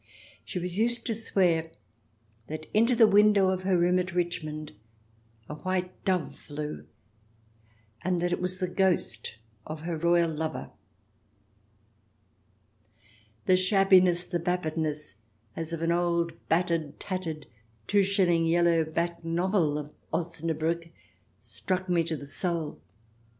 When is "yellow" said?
18.47-18.83